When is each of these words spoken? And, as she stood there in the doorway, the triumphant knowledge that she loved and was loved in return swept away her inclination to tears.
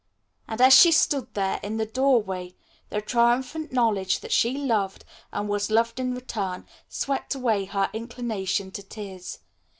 And, 0.47 0.59
as 0.61 0.73
she 0.73 0.91
stood 0.91 1.31
there 1.35 1.59
in 1.61 1.77
the 1.77 1.85
doorway, 1.85 2.55
the 2.89 3.01
triumphant 3.01 3.71
knowledge 3.71 4.21
that 4.21 4.31
she 4.31 4.57
loved 4.57 5.05
and 5.31 5.47
was 5.47 5.69
loved 5.69 5.99
in 5.99 6.15
return 6.15 6.65
swept 6.89 7.35
away 7.35 7.65
her 7.65 7.87
inclination 7.93 8.71
to 8.71 8.81
tears. 8.81 9.37